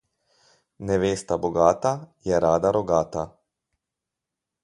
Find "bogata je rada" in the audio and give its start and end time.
1.43-2.73